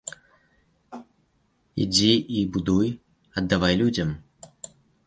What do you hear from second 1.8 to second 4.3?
Ідзі і будуй, аддавай людзям.